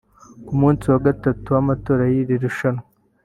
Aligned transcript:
Ku 0.45 0.53
munsi 0.61 0.83
wa 0.91 0.99
gatatu 1.07 1.47
w’amatora 1.55 2.03
y’iri 2.11 2.35
rushanwa 2.43 2.83